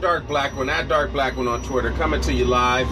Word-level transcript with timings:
Dark 0.00 0.26
Black 0.26 0.56
One, 0.56 0.68
at 0.70 0.88
Dark 0.88 1.12
Black 1.12 1.36
One 1.36 1.46
on 1.46 1.62
Twitter, 1.62 1.90
coming 1.92 2.20
to 2.22 2.32
you 2.32 2.46
live. 2.46 2.88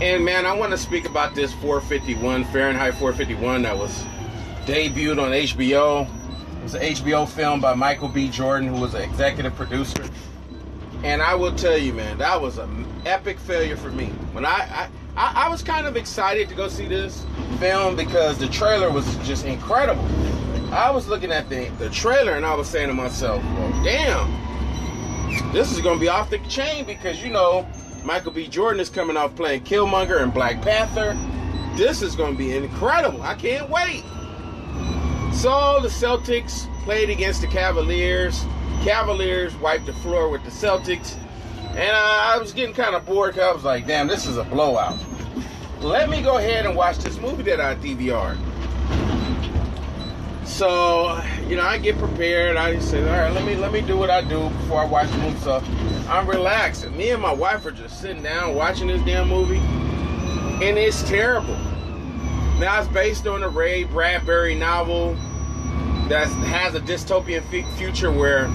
And 0.00 0.24
man, 0.24 0.46
I 0.46 0.52
want 0.52 0.72
to 0.72 0.78
speak 0.78 1.08
about 1.08 1.34
this 1.34 1.52
451 1.54 2.44
Fahrenheit 2.46 2.94
451 2.94 3.62
that 3.62 3.76
was 3.76 4.04
debuted 4.64 5.20
on 5.20 5.32
HBO. 5.32 6.06
It 6.58 6.62
was 6.62 6.74
an 6.74 6.82
HBO 6.82 7.28
film 7.28 7.60
by 7.60 7.74
Michael 7.74 8.08
B. 8.08 8.28
Jordan, 8.28 8.68
who 8.68 8.80
was 8.80 8.94
an 8.94 9.02
executive 9.02 9.54
producer. 9.56 10.04
And 11.02 11.20
I 11.20 11.34
will 11.34 11.54
tell 11.54 11.76
you, 11.76 11.92
man, 11.92 12.18
that 12.18 12.40
was 12.40 12.58
an 12.58 12.86
epic 13.06 13.38
failure 13.38 13.76
for 13.76 13.90
me. 13.90 14.06
When 14.32 14.44
I, 14.44 14.50
I, 14.50 14.88
I, 15.16 15.46
I 15.46 15.48
was 15.48 15.62
kind 15.62 15.86
of 15.86 15.96
excited 15.96 16.48
to 16.48 16.54
go 16.54 16.68
see 16.68 16.86
this 16.86 17.24
film 17.58 17.96
because 17.96 18.38
the 18.38 18.48
trailer 18.48 18.90
was 18.90 19.16
just 19.26 19.44
incredible. 19.46 20.04
I 20.72 20.90
was 20.90 21.08
looking 21.08 21.32
at 21.32 21.48
the, 21.48 21.68
the 21.78 21.88
trailer 21.90 22.32
and 22.32 22.44
I 22.44 22.54
was 22.54 22.68
saying 22.68 22.88
to 22.88 22.94
myself, 22.94 23.42
well, 23.42 23.84
damn, 23.84 24.30
this 25.52 25.72
is 25.72 25.80
going 25.80 25.98
to 25.98 26.00
be 26.00 26.08
off 26.08 26.30
the 26.30 26.38
chain 26.48 26.84
because, 26.84 27.22
you 27.22 27.30
know, 27.30 27.66
Michael 28.04 28.32
B. 28.32 28.46
Jordan 28.46 28.80
is 28.80 28.88
coming 28.88 29.16
off 29.16 29.34
playing 29.34 29.62
Killmonger 29.64 30.22
and 30.22 30.32
Black 30.32 30.62
Panther. 30.62 31.18
This 31.76 32.02
is 32.02 32.14
going 32.14 32.32
to 32.32 32.38
be 32.38 32.56
incredible. 32.56 33.22
I 33.22 33.34
can't 33.34 33.68
wait. 33.68 34.04
So 35.34 35.80
the 35.82 35.88
Celtics 35.88 36.72
played 36.84 37.10
against 37.10 37.40
the 37.40 37.46
Cavaliers. 37.46 38.44
Cavaliers 38.84 39.54
wiped 39.56 39.86
the 39.86 39.92
floor 39.92 40.28
with 40.28 40.44
the 40.44 40.50
Celtics. 40.50 41.16
And 41.70 41.90
uh, 41.90 42.32
I 42.34 42.38
was 42.38 42.52
getting 42.52 42.74
kind 42.74 42.94
of 42.94 43.04
bored 43.04 43.34
because 43.34 43.50
I 43.50 43.52
was 43.52 43.64
like, 43.64 43.86
damn, 43.86 44.06
this 44.06 44.26
is 44.26 44.38
a 44.38 44.44
blowout. 44.44 44.98
Let 45.80 46.08
me 46.08 46.22
go 46.22 46.38
ahead 46.38 46.64
and 46.64 46.74
watch 46.74 46.98
this 46.98 47.18
movie 47.18 47.42
that 47.44 47.60
I 47.60 47.74
DVR'd. 47.74 48.38
So, 50.46 51.20
you 51.48 51.56
know, 51.56 51.62
I 51.62 51.76
get 51.76 51.98
prepared. 51.98 52.56
I 52.56 52.78
say, 52.78 53.02
all 53.02 53.18
right, 53.18 53.32
let 53.32 53.44
me 53.44 53.56
let 53.56 53.72
me 53.72 53.80
do 53.80 53.96
what 53.96 54.10
I 54.10 54.22
do 54.22 54.48
before 54.48 54.80
I 54.80 54.84
watch 54.84 55.10
the 55.10 55.18
movie. 55.18 55.38
So 55.40 55.62
I'm 56.08 56.26
relaxing. 56.28 56.96
Me 56.96 57.10
and 57.10 57.20
my 57.20 57.34
wife 57.34 57.66
are 57.66 57.72
just 57.72 58.00
sitting 58.00 58.22
down 58.22 58.54
watching 58.54 58.86
this 58.86 59.02
damn 59.02 59.28
movie. 59.28 59.58
And 59.58 60.78
it's 60.78 61.02
terrible. 61.02 61.56
Now 62.58 62.78
it's 62.78 62.88
based 62.88 63.26
on 63.26 63.42
a 63.42 63.48
Ray 63.48 63.84
Bradbury 63.84 64.54
novel 64.54 65.14
that 66.08 66.28
has 66.28 66.74
a 66.74 66.80
dystopian 66.80 67.42
f- 67.52 67.76
future 67.76 68.10
where 68.10 68.50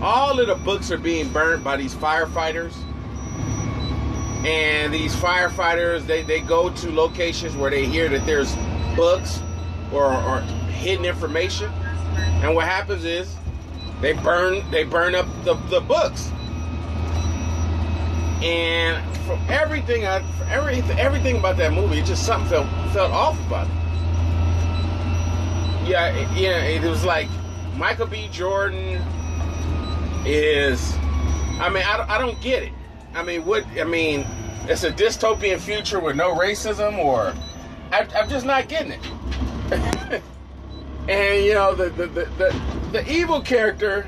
all 0.00 0.38
of 0.38 0.46
the 0.46 0.54
books 0.54 0.90
are 0.90 0.96
being 0.96 1.28
burnt 1.32 1.62
by 1.62 1.76
these 1.76 1.94
firefighters. 1.94 2.74
And 4.46 4.94
these 4.94 5.14
firefighters, 5.14 6.06
they, 6.06 6.22
they 6.22 6.40
go 6.40 6.70
to 6.70 6.90
locations 6.90 7.54
where 7.56 7.70
they 7.70 7.84
hear 7.84 8.08
that 8.08 8.24
there's 8.24 8.56
books 8.96 9.42
or, 9.92 10.12
or 10.12 10.40
hidden 10.70 11.04
information. 11.04 11.70
And 12.42 12.54
what 12.54 12.66
happens 12.66 13.04
is 13.04 13.36
they 14.00 14.12
burn 14.12 14.68
they 14.70 14.84
burn 14.84 15.14
up 15.14 15.26
the, 15.44 15.54
the 15.70 15.80
books. 15.80 16.30
And 18.42 19.00
from 19.18 19.38
everything 19.48 20.06
I 20.06 20.22
for 20.32 20.44
everything 20.44 20.98
everything 20.98 21.36
about 21.36 21.56
that 21.58 21.72
movie, 21.72 21.98
it 21.98 22.06
just 22.06 22.26
something 22.26 22.48
felt 22.50 22.66
felt 22.92 23.12
off 23.12 23.38
about 23.46 23.66
it. 23.66 23.72
Yeah, 25.88 26.08
it, 26.08 26.36
yeah, 26.36 26.62
it 26.62 26.82
was 26.82 27.04
like 27.04 27.28
Michael 27.76 28.06
B. 28.06 28.28
Jordan 28.30 29.00
is. 30.26 30.94
I 31.60 31.68
mean, 31.68 31.82
I, 31.84 32.04
I 32.08 32.18
don't 32.18 32.40
get 32.40 32.62
it. 32.62 32.72
I 33.14 33.22
mean, 33.22 33.44
what? 33.44 33.64
I 33.78 33.84
mean, 33.84 34.26
it's 34.62 34.84
a 34.84 34.90
dystopian 34.90 35.60
future 35.60 36.00
with 36.00 36.16
no 36.16 36.34
racism, 36.34 36.98
or 36.98 37.34
I, 37.92 38.06
I'm 38.16 38.28
just 38.28 38.46
not 38.46 38.68
getting 38.68 38.92
it. 38.92 39.00
and 41.08 41.44
you 41.44 41.54
know, 41.54 41.74
the 41.74 41.90
the, 41.90 42.06
the 42.06 42.24
the 42.24 42.62
the 42.92 43.12
evil 43.12 43.40
character, 43.40 44.06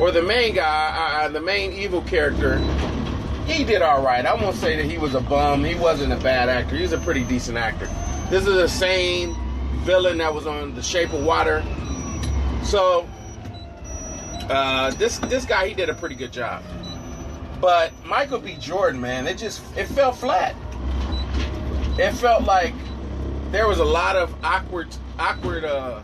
or 0.00 0.10
the 0.10 0.22
main 0.22 0.54
guy, 0.54 1.24
uh, 1.24 1.28
the 1.28 1.40
main 1.40 1.72
evil 1.72 2.02
character, 2.02 2.58
he 3.46 3.64
did 3.64 3.82
all 3.82 4.02
right. 4.02 4.24
I 4.24 4.34
won't 4.34 4.56
say 4.56 4.76
that 4.76 4.84
he 4.84 4.98
was 4.98 5.14
a 5.14 5.20
bum. 5.20 5.64
He 5.64 5.74
wasn't 5.74 6.12
a 6.12 6.16
bad 6.16 6.48
actor. 6.48 6.76
He's 6.76 6.92
a 6.92 6.98
pretty 6.98 7.24
decent 7.24 7.58
actor. 7.58 7.86
This 8.30 8.46
is 8.46 8.54
the 8.54 8.68
same 8.68 9.36
villain 9.84 10.18
that 10.18 10.32
was 10.32 10.46
on 10.46 10.74
The 10.74 10.82
Shape 10.82 11.12
of 11.12 11.24
Water. 11.24 11.64
So 12.62 13.08
uh, 14.48 14.90
this 14.92 15.18
this 15.18 15.44
guy 15.44 15.68
he 15.68 15.74
did 15.74 15.88
a 15.88 15.94
pretty 15.94 16.14
good 16.14 16.32
job. 16.32 16.62
But 17.60 17.92
Michael 18.04 18.38
B. 18.38 18.56
Jordan, 18.58 19.00
man, 19.00 19.26
it 19.26 19.36
just 19.36 19.62
it 19.76 19.86
felt 19.86 20.16
flat. 20.16 20.54
It 21.98 22.12
felt 22.12 22.44
like 22.44 22.74
there 23.50 23.66
was 23.66 23.78
a 23.78 23.84
lot 23.84 24.16
of 24.16 24.34
awkward 24.44 24.88
awkward 25.18 25.64
uh 25.64 26.02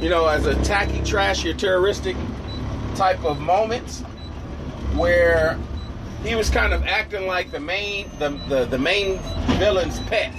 you 0.00 0.08
know, 0.08 0.26
as 0.28 0.46
a 0.46 0.54
tacky, 0.62 1.02
trashy, 1.02 1.50
or 1.50 1.54
terroristic 1.54 2.16
type 2.94 3.24
of 3.24 3.40
moments 3.40 4.02
where 4.94 5.58
he 6.22 6.34
was 6.34 6.50
kind 6.50 6.72
of 6.72 6.84
acting 6.84 7.26
like 7.26 7.50
the 7.50 7.60
main 7.60 8.08
the, 8.18 8.30
the, 8.48 8.64
the 8.66 8.78
main 8.78 9.18
villain's 9.58 9.98
pet. 10.00 10.32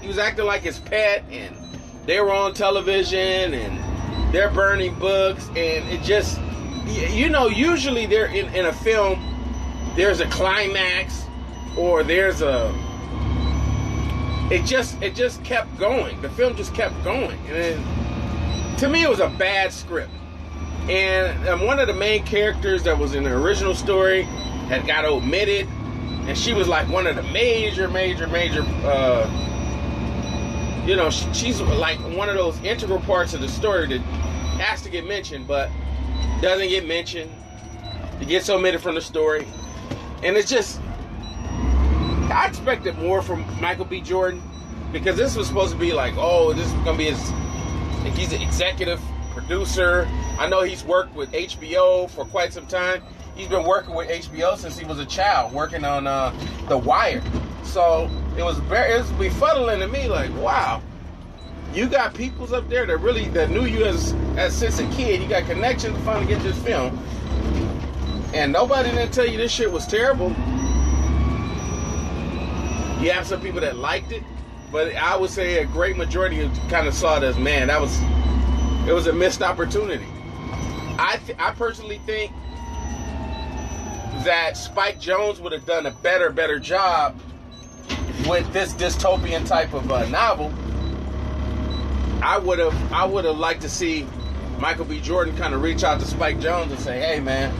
He 0.00 0.08
was 0.08 0.18
acting 0.18 0.44
like 0.44 0.62
his 0.62 0.78
pet 0.78 1.24
and 1.30 1.56
they 2.04 2.20
were 2.20 2.32
on 2.32 2.54
television 2.54 3.54
and 3.54 4.34
they're 4.34 4.50
burning 4.50 4.94
books 4.98 5.48
and 5.48 5.88
it 5.88 6.02
just 6.02 6.40
you 6.86 7.28
know 7.28 7.48
usually 7.48 8.06
they're 8.06 8.26
in, 8.26 8.52
in 8.54 8.66
a 8.66 8.72
film 8.72 9.20
there's 9.96 10.20
a 10.20 10.26
climax 10.26 11.24
or 11.76 12.04
there's 12.04 12.42
a 12.42 12.72
it 14.50 14.64
just 14.64 15.00
it 15.02 15.14
just 15.14 15.42
kept 15.44 15.76
going 15.78 16.20
the 16.22 16.28
film 16.30 16.54
just 16.56 16.74
kept 16.74 16.94
going 17.04 17.38
and 17.46 17.56
then, 17.56 18.76
to 18.78 18.88
me 18.88 19.02
it 19.02 19.08
was 19.08 19.20
a 19.20 19.28
bad 19.38 19.72
script 19.72 20.10
and, 20.88 21.48
and 21.48 21.66
one 21.66 21.78
of 21.78 21.88
the 21.88 21.94
main 21.94 22.24
characters 22.24 22.84
that 22.84 22.96
was 22.96 23.14
in 23.14 23.24
the 23.24 23.32
original 23.32 23.74
story 23.74 24.22
had 24.68 24.86
got 24.86 25.04
omitted 25.04 25.66
and 26.28 26.36
she 26.36 26.52
was 26.52 26.68
like 26.68 26.88
one 26.88 27.06
of 27.06 27.16
the 27.16 27.22
major 27.24 27.88
major 27.88 28.26
major 28.26 28.62
uh, 28.84 29.46
you 30.86 30.94
know, 30.94 31.10
she's 31.10 31.60
like 31.60 31.98
one 32.16 32.28
of 32.28 32.36
those 32.36 32.56
integral 32.62 33.00
parts 33.00 33.34
of 33.34 33.40
the 33.40 33.48
story 33.48 33.88
that 33.88 34.00
has 34.60 34.82
to 34.82 34.88
get 34.88 35.04
mentioned, 35.04 35.48
but 35.48 35.68
doesn't 36.40 36.68
get 36.68 36.86
mentioned. 36.86 37.30
It 38.20 38.28
gets 38.28 38.48
omitted 38.48 38.80
from 38.80 38.94
the 38.94 39.00
story. 39.00 39.48
And 40.22 40.36
it's 40.36 40.48
just, 40.48 40.80
I 42.30 42.46
expected 42.48 42.98
more 42.98 43.22
from 43.22 43.44
Michael 43.60 43.84
B. 43.84 44.00
Jordan 44.00 44.42
because 44.92 45.16
this 45.16 45.36
was 45.36 45.46
supposed 45.46 45.72
to 45.72 45.78
be 45.78 45.92
like, 45.92 46.14
oh, 46.16 46.52
this 46.52 46.66
is 46.66 46.72
to 46.84 46.94
be 46.94 47.04
his, 47.04 47.30
Like 48.02 48.14
he's 48.14 48.32
an 48.32 48.42
executive 48.42 49.00
producer. 49.30 50.08
I 50.38 50.48
know 50.48 50.62
he's 50.62 50.84
worked 50.84 51.14
with 51.14 51.30
HBO 51.32 52.10
for 52.10 52.24
quite 52.24 52.52
some 52.52 52.66
time. 52.66 53.02
He's 53.34 53.48
been 53.48 53.64
working 53.64 53.94
with 53.94 54.08
HBO 54.08 54.56
since 54.56 54.78
he 54.78 54.84
was 54.86 54.98
a 54.98 55.04
child, 55.04 55.52
working 55.52 55.84
on 55.84 56.06
uh, 56.06 56.34
The 56.68 56.78
Wire. 56.78 57.22
So 57.62 58.10
it 58.36 58.42
was 58.42 58.58
very 58.60 58.94
it 58.94 58.98
was 58.98 59.10
befuddling 59.12 59.80
to 59.80 59.88
me. 59.88 60.08
Like, 60.08 60.34
wow, 60.36 60.82
you 61.74 61.86
got 61.86 62.14
peoples 62.14 62.52
up 62.52 62.68
there 62.68 62.86
that 62.86 62.96
really 62.98 63.28
that 63.28 63.50
knew 63.50 63.66
you 63.66 63.84
as 63.84 64.14
as 64.36 64.56
since 64.56 64.78
a 64.78 64.88
kid. 64.90 65.22
You 65.22 65.28
got 65.28 65.44
connections 65.44 65.96
to 65.96 66.02
finally 66.02 66.26
get 66.26 66.42
this 66.42 66.56
film, 66.62 66.98
and 68.32 68.52
nobody 68.52 68.90
didn't 68.90 69.12
tell 69.12 69.26
you 69.26 69.36
this 69.36 69.52
shit 69.52 69.70
was 69.70 69.86
terrible. 69.86 70.34
You 73.00 73.10
have 73.12 73.26
some 73.26 73.40
people 73.40 73.60
that 73.60 73.76
liked 73.76 74.12
it, 74.12 74.22
but 74.72 74.94
I 74.96 75.16
would 75.16 75.30
say 75.30 75.58
a 75.58 75.66
great 75.66 75.96
majority 75.96 76.50
kind 76.68 76.88
of 76.88 76.94
saw 76.94 77.18
it 77.18 77.22
as 77.22 77.36
man 77.38 77.68
that 77.68 77.80
was 77.80 78.00
it 78.88 78.92
was 78.92 79.06
a 79.06 79.12
missed 79.12 79.42
opportunity. 79.42 80.06
I 80.98 81.20
th- 81.26 81.38
I 81.38 81.52
personally 81.52 82.00
think 82.06 82.32
that 84.24 84.56
Spike 84.56 85.00
Jonze 85.00 85.40
would 85.40 85.52
have 85.52 85.66
done 85.66 85.86
a 85.86 85.90
better 85.90 86.30
better 86.30 86.58
job 86.58 87.18
with 88.26 88.50
this 88.52 88.72
dystopian 88.72 89.46
type 89.46 89.72
of 89.72 89.90
uh, 89.90 90.08
novel, 90.08 90.52
I 92.22 92.38
would 92.38 92.58
have 92.58 92.92
I 92.92 93.04
would 93.04 93.24
have 93.24 93.36
liked 93.36 93.62
to 93.62 93.68
see 93.68 94.06
Michael 94.58 94.84
B. 94.86 95.00
Jordan 95.00 95.36
kind 95.36 95.54
of 95.54 95.62
reach 95.62 95.84
out 95.84 96.00
to 96.00 96.06
Spike 96.06 96.38
Jonze 96.38 96.70
and 96.70 96.78
say, 96.78 96.98
"Hey, 96.98 97.20
man, 97.20 97.54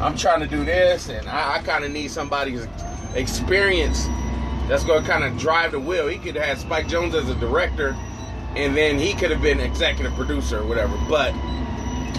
I'm 0.00 0.16
trying 0.16 0.40
to 0.40 0.46
do 0.46 0.64
this, 0.64 1.08
and 1.08 1.28
I, 1.28 1.56
I 1.56 1.58
kind 1.60 1.84
of 1.84 1.90
need 1.90 2.10
somebody's 2.10 2.66
experience 3.14 4.06
that's 4.68 4.84
going 4.84 5.02
to 5.02 5.08
kind 5.08 5.24
of 5.24 5.38
drive 5.38 5.72
the 5.72 5.80
wheel." 5.80 6.08
He 6.08 6.18
could 6.18 6.36
have 6.36 6.44
had 6.44 6.58
Spike 6.58 6.88
Jonze 6.88 7.14
as 7.14 7.28
a 7.28 7.34
director, 7.36 7.96
and 8.56 8.76
then 8.76 8.98
he 8.98 9.14
could 9.14 9.30
have 9.30 9.42
been 9.42 9.60
executive 9.60 10.14
producer 10.14 10.60
or 10.60 10.66
whatever. 10.66 10.96
But 11.08 11.34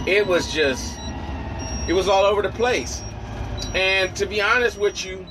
it 0.07 0.25
was 0.25 0.51
just 0.51 0.97
it 1.87 1.93
was 1.93 2.07
all 2.07 2.23
over 2.23 2.41
the 2.41 2.49
place. 2.49 3.01
And 3.73 4.15
to 4.15 4.25
be 4.25 4.41
honest 4.41 4.79
with 4.79 5.05
you, 5.05 5.25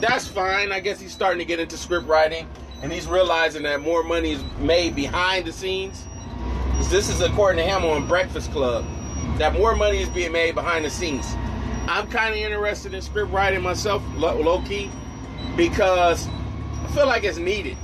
that's 0.00 0.26
fine. 0.26 0.72
I 0.72 0.80
guess 0.80 1.00
he's 1.00 1.12
starting 1.12 1.38
to 1.38 1.44
get 1.44 1.60
into 1.60 1.76
script 1.76 2.06
writing, 2.06 2.46
and 2.82 2.92
he's 2.92 3.06
realizing 3.06 3.62
that 3.64 3.80
more 3.80 4.02
money 4.02 4.32
is 4.32 4.42
made 4.58 4.94
behind 4.94 5.46
the 5.46 5.52
scenes. 5.52 6.04
This 6.90 7.08
is 7.08 7.20
according 7.20 7.64
to 7.64 7.70
him 7.70 7.84
on 7.84 8.06
Breakfast 8.06 8.52
Club, 8.52 8.84
that 9.38 9.54
more 9.54 9.74
money 9.74 10.00
is 10.00 10.08
being 10.10 10.32
made 10.32 10.54
behind 10.54 10.84
the 10.84 10.90
scenes. 10.90 11.34
I'm 11.86 12.08
kind 12.08 12.34
of 12.34 12.40
interested 12.40 12.94
in 12.94 13.02
script 13.02 13.30
writing 13.30 13.62
myself, 13.62 14.02
low 14.16 14.62
key, 14.62 14.90
because 15.56 16.26
I 16.26 16.86
feel 16.94 17.06
like 17.06 17.24
it's 17.24 17.38
needed. 17.38 17.76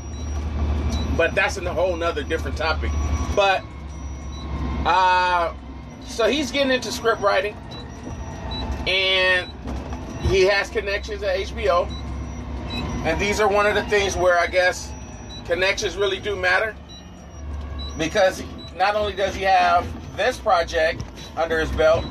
But 1.16 1.34
that's 1.34 1.56
a 1.58 1.72
whole 1.72 1.96
nother 1.96 2.22
different 2.22 2.56
topic. 2.56 2.90
But 3.36 3.62
uh, 4.86 5.54
so 6.04 6.28
he's 6.28 6.50
getting 6.50 6.72
into 6.72 6.90
script 6.90 7.20
writing, 7.20 7.56
and 8.86 9.50
he 10.22 10.42
has 10.42 10.70
connections 10.70 11.22
at 11.22 11.36
HBO, 11.36 11.90
and 13.04 13.20
these 13.20 13.40
are 13.40 13.48
one 13.48 13.66
of 13.66 13.74
the 13.74 13.84
things 13.84 14.16
where 14.16 14.38
I 14.38 14.46
guess 14.46 14.90
connections 15.44 15.96
really 15.96 16.20
do 16.20 16.36
matter 16.36 16.74
because 17.98 18.42
not 18.76 18.94
only 18.94 19.12
does 19.12 19.34
he 19.34 19.42
have 19.42 19.86
this 20.16 20.38
project 20.38 21.04
under 21.36 21.60
his 21.60 21.70
belt, 21.72 22.04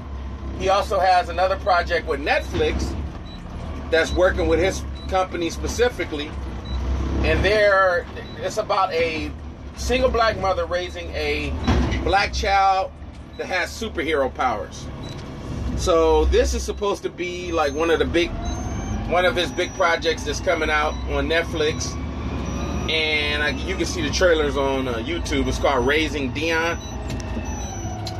he 0.59 0.69
also 0.69 0.99
has 0.99 1.29
another 1.29 1.55
project 1.57 2.05
with 2.05 2.19
Netflix 2.19 2.95
that's 3.89 4.11
working 4.11 4.47
with 4.47 4.59
his 4.59 4.83
company 5.07 5.49
specifically, 5.49 6.29
and 7.23 7.43
there 7.43 8.05
it's 8.37 8.57
about 8.57 8.93
a 8.93 9.31
single 9.77 10.09
black 10.09 10.37
mother 10.37 10.65
raising 10.65 11.09
a 11.11 11.51
black 12.03 12.33
child 12.33 12.91
that 13.37 13.47
has 13.47 13.69
superhero 13.69 14.31
powers. 14.33 14.85
So 15.77 16.25
this 16.25 16.53
is 16.53 16.61
supposed 16.61 17.03
to 17.03 17.09
be 17.09 17.53
like 17.53 17.73
one 17.73 17.89
of 17.89 17.99
the 17.99 18.05
big, 18.05 18.29
one 19.09 19.23
of 19.23 19.35
his 19.35 19.49
big 19.51 19.73
projects 19.75 20.23
that's 20.23 20.41
coming 20.41 20.69
out 20.69 20.93
on 21.09 21.27
Netflix, 21.27 21.95
and 22.89 23.41
I, 23.41 23.49
you 23.49 23.75
can 23.75 23.85
see 23.85 24.01
the 24.01 24.09
trailers 24.09 24.57
on 24.57 24.89
uh, 24.89 24.95
YouTube. 24.95 25.47
It's 25.47 25.57
called 25.57 25.87
Raising 25.87 26.33
Dion. 26.33 26.77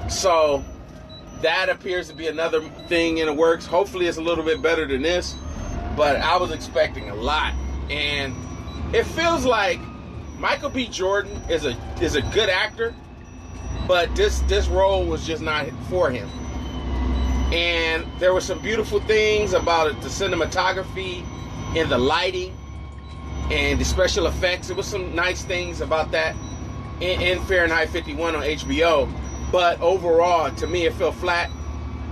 So 0.09 0.63
that 1.41 1.69
appears 1.69 2.07
to 2.09 2.15
be 2.15 2.27
another 2.27 2.61
thing 2.87 3.19
in 3.19 3.27
the 3.27 3.33
works. 3.33 3.65
Hopefully, 3.65 4.07
it's 4.07 4.17
a 4.17 4.21
little 4.21 4.43
bit 4.43 4.61
better 4.61 4.85
than 4.85 5.01
this, 5.01 5.35
but 5.95 6.17
I 6.17 6.37
was 6.37 6.51
expecting 6.51 7.09
a 7.09 7.15
lot, 7.15 7.53
and 7.89 8.35
it 8.93 9.05
feels 9.05 9.45
like 9.45 9.79
Michael 10.37 10.69
B. 10.69 10.87
Jordan 10.87 11.35
is 11.49 11.65
a 11.65 11.77
is 12.01 12.15
a 12.15 12.21
good 12.21 12.49
actor, 12.49 12.93
but 13.87 14.13
this 14.15 14.39
this 14.41 14.67
role 14.67 15.05
was 15.05 15.25
just 15.25 15.41
not 15.41 15.67
for 15.89 16.09
him. 16.09 16.29
And 17.53 18.05
there 18.19 18.33
were 18.33 18.41
some 18.41 18.59
beautiful 18.61 18.99
things 19.01 19.53
about 19.53 19.87
it, 19.87 20.01
the 20.01 20.07
cinematography 20.07 21.25
and 21.75 21.89
the 21.89 21.97
lighting 21.97 22.55
and 23.49 23.79
the 23.79 23.85
special 23.85 24.27
effects. 24.27 24.67
There 24.67 24.75
was 24.77 24.85
some 24.85 25.15
nice 25.15 25.43
things 25.43 25.81
about 25.81 26.11
that 26.11 26.35
in, 27.01 27.21
in 27.21 27.41
Fahrenheit 27.45 27.89
51 27.89 28.35
on 28.35 28.43
HBO. 28.43 29.11
But 29.51 29.81
overall, 29.81 30.51
to 30.51 30.67
me, 30.67 30.85
it 30.85 30.93
felt 30.93 31.15
flat. 31.15 31.49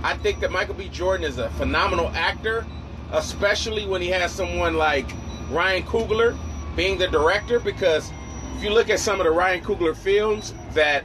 I 0.02 0.16
think 0.16 0.40
that 0.40 0.50
Michael 0.50 0.74
B. 0.74 0.88
Jordan 0.88 1.24
is 1.24 1.38
a 1.38 1.50
phenomenal 1.50 2.08
actor, 2.08 2.66
especially 3.12 3.86
when 3.86 4.02
he 4.02 4.08
has 4.08 4.32
someone 4.32 4.76
like 4.76 5.06
Ryan 5.50 5.82
Coogler 5.84 6.36
being 6.76 6.98
the 6.98 7.08
director. 7.08 7.60
Because 7.60 8.12
if 8.56 8.62
you 8.62 8.70
look 8.70 8.90
at 8.90 8.98
some 9.00 9.20
of 9.20 9.24
the 9.24 9.30
Ryan 9.30 9.62
Coogler 9.62 9.96
films 9.96 10.54
that 10.72 11.04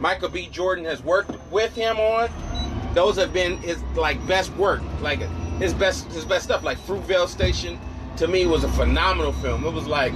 Michael 0.00 0.28
B. 0.28 0.48
Jordan 0.50 0.84
has 0.84 1.02
worked 1.02 1.32
with 1.50 1.74
him 1.74 1.98
on, 1.98 2.28
those 2.94 3.16
have 3.16 3.32
been 3.32 3.58
his 3.58 3.82
like 3.94 4.24
best 4.26 4.52
work, 4.56 4.82
like 5.00 5.20
his 5.58 5.74
best 5.74 6.06
his 6.12 6.24
best 6.24 6.44
stuff. 6.44 6.64
Like 6.64 6.78
Fruitvale 6.78 7.28
Station, 7.28 7.78
to 8.16 8.26
me, 8.26 8.46
was 8.46 8.64
a 8.64 8.68
phenomenal 8.70 9.32
film. 9.32 9.64
It 9.64 9.72
was 9.72 9.86
like 9.86 10.12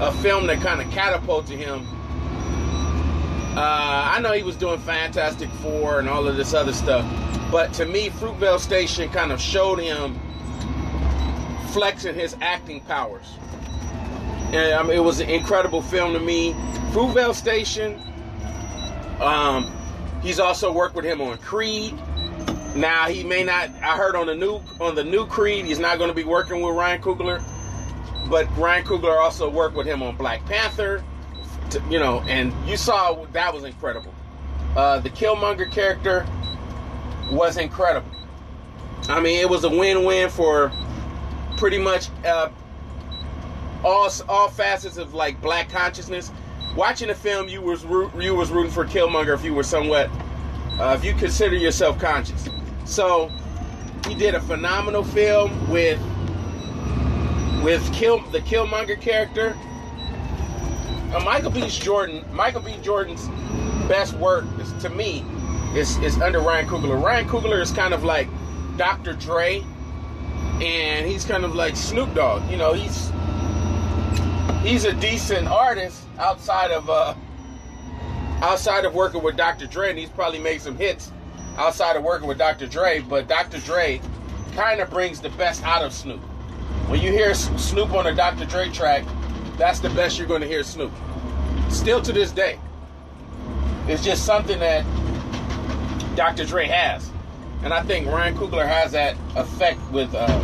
a 0.00 0.12
film 0.22 0.46
that 0.48 0.60
kind 0.60 0.80
of 0.80 0.90
catapulted 0.90 1.58
him 1.58 1.86
uh, 3.56 4.10
I 4.12 4.20
know 4.20 4.32
he 4.32 4.42
was 4.42 4.54
doing 4.54 4.78
Fantastic 4.80 5.48
Four 5.48 5.98
and 5.98 6.10
all 6.10 6.28
of 6.28 6.36
this 6.36 6.52
other 6.52 6.74
stuff, 6.74 7.06
but 7.50 7.72
to 7.74 7.86
me, 7.86 8.10
Fruitvale 8.10 8.58
Station 8.58 9.08
kind 9.08 9.32
of 9.32 9.40
showed 9.40 9.78
him 9.78 10.20
flexing 11.68 12.14
his 12.14 12.36
acting 12.42 12.82
powers. 12.82 13.24
And 14.52 14.90
it 14.90 15.02
was 15.02 15.20
an 15.20 15.30
incredible 15.30 15.80
film 15.80 16.12
to 16.12 16.20
me. 16.20 16.52
Fruitvale 16.92 17.34
Station. 17.34 17.98
Um, 19.20 19.74
he's 20.22 20.38
also 20.38 20.70
worked 20.70 20.94
with 20.94 21.06
him 21.06 21.22
on 21.22 21.38
Creed. 21.38 21.94
Now 22.74 23.08
he 23.08 23.24
may 23.24 23.42
not. 23.42 23.70
I 23.82 23.96
heard 23.96 24.16
on 24.16 24.26
the 24.26 24.34
new 24.34 24.60
on 24.80 24.94
the 24.94 25.04
new 25.04 25.24
Creed, 25.24 25.64
he's 25.64 25.78
not 25.78 25.96
going 25.96 26.08
to 26.08 26.14
be 26.14 26.24
working 26.24 26.60
with 26.60 26.74
Ryan 26.74 27.00
Coogler, 27.00 27.42
but 28.28 28.54
Ryan 28.58 28.84
Coogler 28.84 29.18
also 29.18 29.48
worked 29.48 29.76
with 29.76 29.86
him 29.86 30.02
on 30.02 30.14
Black 30.16 30.44
Panther 30.44 31.02
to, 31.70 31.82
you 31.90 31.98
know, 31.98 32.20
and 32.28 32.52
you 32.68 32.76
saw 32.76 33.24
that 33.32 33.52
was 33.52 33.64
incredible. 33.64 34.14
Uh, 34.76 34.98
the 35.00 35.10
Killmonger 35.10 35.70
character 35.70 36.26
was 37.30 37.56
incredible. 37.56 38.10
I 39.08 39.20
mean, 39.20 39.40
it 39.40 39.48
was 39.48 39.64
a 39.64 39.68
win-win 39.68 40.28
for 40.30 40.72
pretty 41.56 41.78
much 41.78 42.08
uh, 42.24 42.50
all 43.84 44.10
all 44.28 44.48
facets 44.48 44.96
of 44.96 45.14
like 45.14 45.40
black 45.40 45.68
consciousness. 45.68 46.30
Watching 46.76 47.08
the 47.08 47.14
film, 47.14 47.48
you 47.48 47.62
was 47.62 47.84
you 48.18 48.34
was 48.34 48.50
rooting 48.50 48.72
for 48.72 48.84
Killmonger 48.84 49.34
if 49.34 49.44
you 49.44 49.54
were 49.54 49.62
somewhat 49.62 50.10
uh, 50.78 50.96
if 50.98 51.04
you 51.04 51.14
consider 51.14 51.56
yourself 51.56 51.98
conscious. 51.98 52.48
So 52.84 53.30
he 54.06 54.14
did 54.14 54.34
a 54.34 54.40
phenomenal 54.40 55.02
film 55.02 55.70
with 55.70 56.00
with 57.62 57.92
Kill 57.92 58.20
the 58.30 58.40
Killmonger 58.40 59.00
character 59.00 59.56
uh, 61.14 61.20
Michael 61.20 61.50
B. 61.50 61.68
Jordan, 61.68 62.24
Michael 62.32 62.60
B. 62.60 62.76
Jordan's 62.82 63.28
best 63.88 64.14
work 64.14 64.44
is 64.60 64.72
to 64.82 64.90
me 64.90 65.24
is 65.74 65.96
is 65.98 66.20
under 66.20 66.40
Ryan 66.40 66.66
Coogler. 66.66 67.02
Ryan 67.02 67.28
Coogler 67.28 67.60
is 67.60 67.70
kind 67.70 67.92
of 67.94 68.04
like 68.04 68.28
Dr. 68.76 69.12
Dre, 69.12 69.62
and 70.60 71.06
he's 71.06 71.24
kind 71.24 71.44
of 71.44 71.54
like 71.54 71.76
Snoop 71.76 72.12
Dogg. 72.14 72.50
You 72.50 72.56
know, 72.56 72.72
he's 72.72 73.10
he's 74.62 74.84
a 74.84 74.92
decent 74.94 75.46
artist 75.48 76.02
outside 76.18 76.70
of 76.70 76.88
uh 76.88 77.14
outside 78.42 78.84
of 78.84 78.94
working 78.94 79.22
with 79.22 79.36
Dr. 79.36 79.66
Dre, 79.66 79.90
and 79.90 79.98
he's 79.98 80.10
probably 80.10 80.38
made 80.40 80.60
some 80.60 80.76
hits 80.76 81.12
outside 81.56 81.96
of 81.96 82.02
working 82.02 82.28
with 82.28 82.38
Dr. 82.38 82.66
Dre. 82.66 83.00
But 83.00 83.28
Dr. 83.28 83.58
Dre 83.58 84.00
kind 84.54 84.80
of 84.80 84.90
brings 84.90 85.20
the 85.20 85.30
best 85.30 85.62
out 85.64 85.82
of 85.82 85.92
Snoop. 85.92 86.20
When 86.88 87.00
you 87.00 87.10
hear 87.10 87.34
Snoop 87.34 87.92
on 87.92 88.06
a 88.06 88.14
Dr. 88.14 88.46
Dre 88.46 88.68
track, 88.70 89.04
that's 89.56 89.80
the 89.80 89.90
best 89.90 90.18
you're 90.18 90.28
going 90.28 90.42
to 90.42 90.46
hear 90.46 90.62
Snoop. 90.62 90.92
Still 91.68 92.00
to 92.02 92.12
this 92.12 92.30
day. 92.30 92.58
It's 93.88 94.04
just 94.04 94.24
something 94.24 94.58
that 94.58 94.84
Dr. 96.16 96.44
Dre 96.44 96.66
has. 96.66 97.10
And 97.62 97.72
I 97.72 97.82
think 97.82 98.06
Ryan 98.08 98.36
Coogler 98.36 98.66
has 98.66 98.92
that 98.92 99.16
effect 99.34 99.80
with 99.90 100.14
uh, 100.14 100.42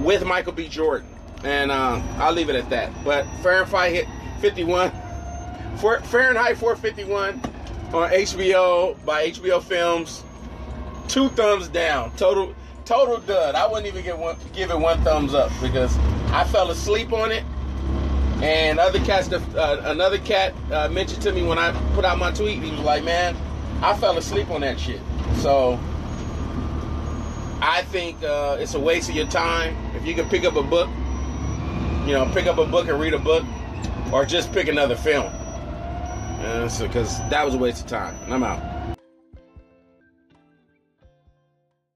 with 0.00 0.24
Michael 0.24 0.52
B. 0.52 0.68
Jordan. 0.68 1.08
And 1.44 1.70
uh, 1.70 2.02
I'll 2.16 2.32
leave 2.32 2.48
it 2.48 2.56
at 2.56 2.68
that. 2.70 2.92
But 3.04 3.26
Fahrenheit 3.42 3.92
hit 3.92 4.06
51, 4.40 4.90
Fahrenheit 5.78 6.56
451 6.58 7.40
on 7.92 8.10
HBO 8.10 9.04
by 9.04 9.30
HBO 9.30 9.62
Films. 9.62 10.22
Two 11.08 11.28
thumbs 11.30 11.68
down. 11.68 12.14
Total 12.16 12.54
total 12.84 13.18
dud. 13.18 13.54
I 13.54 13.66
wouldn't 13.66 13.86
even 13.86 14.02
give 14.02 14.18
one 14.18 14.36
give 14.52 14.70
it 14.70 14.78
one 14.78 15.02
thumbs 15.02 15.34
up 15.34 15.50
because 15.62 15.96
I 16.36 16.44
fell 16.44 16.70
asleep 16.70 17.14
on 17.14 17.32
it. 17.32 17.42
And 18.42 18.78
other 18.78 18.98
cats, 18.98 19.32
uh, 19.32 19.80
another 19.84 20.18
cat 20.18 20.52
uh, 20.70 20.86
mentioned 20.90 21.22
to 21.22 21.32
me 21.32 21.42
when 21.42 21.58
I 21.58 21.72
put 21.94 22.04
out 22.04 22.18
my 22.18 22.30
tweet. 22.30 22.62
He 22.62 22.70
was 22.70 22.80
like, 22.80 23.02
"Man, 23.04 23.34
I 23.82 23.96
fell 23.96 24.18
asleep 24.18 24.50
on 24.50 24.60
that 24.60 24.78
shit." 24.78 25.00
So 25.36 25.80
I 27.62 27.80
think 27.84 28.22
uh, 28.22 28.58
it's 28.60 28.74
a 28.74 28.78
waste 28.78 29.08
of 29.08 29.16
your 29.16 29.28
time 29.28 29.74
if 29.96 30.04
you 30.06 30.14
can 30.14 30.28
pick 30.28 30.44
up 30.44 30.56
a 30.56 30.62
book. 30.62 30.90
You 32.04 32.12
know, 32.12 32.30
pick 32.34 32.46
up 32.46 32.58
a 32.58 32.66
book 32.66 32.86
and 32.88 33.00
read 33.00 33.14
a 33.14 33.18
book, 33.18 33.42
or 34.12 34.26
just 34.26 34.52
pick 34.52 34.68
another 34.68 34.94
film. 34.94 35.32
Because 36.36 36.76
so, 37.16 37.28
that 37.30 37.46
was 37.46 37.54
a 37.54 37.58
waste 37.58 37.80
of 37.80 37.86
time. 37.86 38.14
I'm 38.30 38.42
out. 38.42 38.75